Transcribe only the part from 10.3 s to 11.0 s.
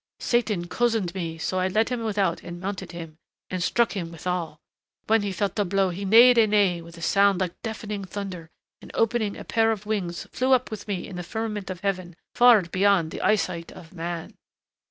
flew up with